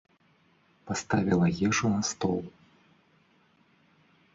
[0.91, 2.43] Паставіла ежу на стол.